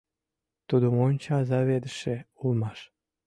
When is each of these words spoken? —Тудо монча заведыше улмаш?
—Тудо 0.67 0.87
монча 0.97 1.37
заведыше 1.49 2.15
улмаш? 2.41 2.79